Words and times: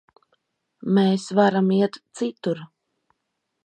Mēs 0.97 1.27
varam 1.41 1.71
iet 1.79 2.03
citur. 2.23 2.67